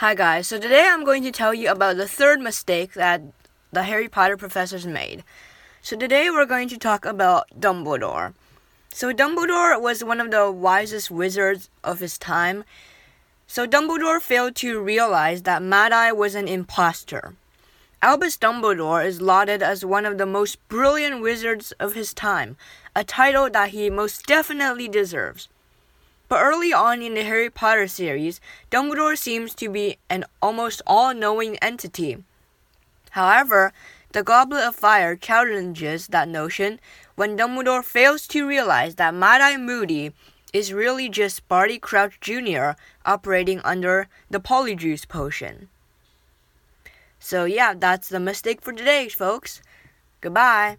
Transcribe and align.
Hi 0.00 0.14
guys, 0.14 0.46
so 0.46 0.58
today 0.58 0.88
I'm 0.88 1.04
going 1.04 1.22
to 1.24 1.30
tell 1.30 1.52
you 1.52 1.68
about 1.70 1.98
the 1.98 2.08
third 2.08 2.40
mistake 2.40 2.94
that 2.94 3.20
the 3.70 3.82
Harry 3.82 4.08
Potter 4.08 4.38
professors 4.38 4.86
made. 4.86 5.22
So 5.82 5.94
today 5.94 6.30
we're 6.30 6.46
going 6.46 6.70
to 6.70 6.78
talk 6.78 7.04
about 7.04 7.50
Dumbledore. 7.60 8.32
So 8.94 9.12
Dumbledore 9.12 9.78
was 9.78 10.02
one 10.02 10.18
of 10.18 10.30
the 10.30 10.50
wisest 10.50 11.10
wizards 11.10 11.68
of 11.84 11.98
his 11.98 12.16
time. 12.16 12.64
So 13.46 13.66
Dumbledore 13.66 14.22
failed 14.22 14.56
to 14.56 14.80
realize 14.80 15.42
that 15.42 15.62
Mad 15.62 15.92
Eye 15.92 16.12
was 16.12 16.34
an 16.34 16.48
impostor. 16.48 17.34
Albus 18.00 18.38
Dumbledore 18.38 19.04
is 19.04 19.20
lauded 19.20 19.62
as 19.62 19.84
one 19.84 20.06
of 20.06 20.16
the 20.16 20.24
most 20.24 20.66
brilliant 20.70 21.20
wizards 21.20 21.72
of 21.72 21.92
his 21.92 22.14
time, 22.14 22.56
a 22.96 23.04
title 23.04 23.50
that 23.50 23.68
he 23.68 23.90
most 23.90 24.24
definitely 24.24 24.88
deserves. 24.88 25.48
But 26.30 26.42
early 26.42 26.72
on 26.72 27.02
in 27.02 27.14
the 27.14 27.24
Harry 27.24 27.50
Potter 27.50 27.88
series, 27.88 28.40
Dumbledore 28.70 29.18
seems 29.18 29.52
to 29.56 29.68
be 29.68 29.98
an 30.08 30.24
almost 30.40 30.80
all 30.86 31.12
knowing 31.12 31.56
entity. 31.56 32.22
However, 33.10 33.72
the 34.12 34.22
Goblet 34.22 34.62
of 34.62 34.76
Fire 34.76 35.16
challenges 35.16 36.06
that 36.06 36.28
notion 36.28 36.78
when 37.16 37.36
Dumbledore 37.36 37.82
fails 37.82 38.28
to 38.28 38.46
realize 38.46 38.94
that 38.94 39.12
Mad 39.12 39.40
Eye 39.40 39.56
Moody 39.56 40.12
is 40.52 40.72
really 40.72 41.08
just 41.08 41.48
Barty 41.48 41.80
Crouch 41.80 42.20
Jr. 42.20 42.78
operating 43.04 43.58
under 43.64 44.06
the 44.30 44.38
Polyjuice 44.38 45.08
potion. 45.08 45.68
So, 47.18 47.44
yeah, 47.44 47.74
that's 47.74 48.08
the 48.08 48.20
mistake 48.20 48.62
for 48.62 48.72
today, 48.72 49.08
folks. 49.08 49.62
Goodbye. 50.20 50.76